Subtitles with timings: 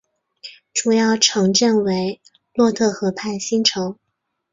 [0.73, 2.19] 主要城镇为
[2.55, 3.95] 洛特河畔新城。